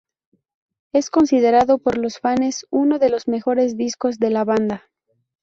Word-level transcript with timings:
Es 0.93 1.11
considerado 1.11 1.77
por 1.77 1.99
los 1.99 2.17
fanes 2.17 2.65
uno 2.71 2.97
de 2.97 3.09
los 3.09 3.27
mejores 3.27 3.77
discos 3.77 4.17
de 4.17 4.31
la 4.31 4.43
banda. 4.43 4.89